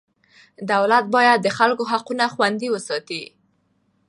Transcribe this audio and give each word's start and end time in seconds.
دولت 0.71 1.05
باید 1.15 1.39
د 1.43 1.47
خلکو 1.57 1.83
حقونه 1.91 2.25
خوندي 2.33 2.67
وساتي. 2.71 3.23